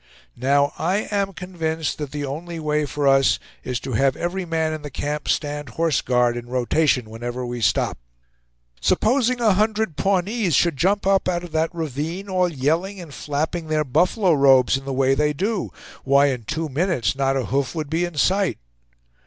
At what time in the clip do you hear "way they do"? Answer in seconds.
14.91-15.69